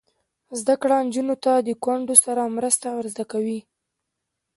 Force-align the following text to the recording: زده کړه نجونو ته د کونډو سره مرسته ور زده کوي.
زده 0.59 0.75
کړه 0.81 0.97
نجونو 1.07 1.35
ته 1.43 1.53
د 1.67 1.69
کونډو 1.83 2.15
سره 2.23 2.53
مرسته 2.57 2.87
ور 2.91 3.05
زده 3.13 3.25
کوي. 3.31 3.59